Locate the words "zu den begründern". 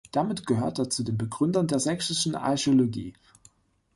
0.89-1.67